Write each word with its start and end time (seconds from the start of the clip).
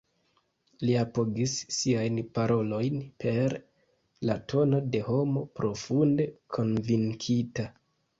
Li 0.87 0.93
apogis 0.99 1.51
siajn 1.79 2.15
parolojn 2.37 2.97
per 3.23 3.55
la 4.29 4.37
tono 4.53 4.79
de 4.95 5.03
homo 5.11 5.45
profunde 5.61 6.27
konvinkita. 6.57 7.67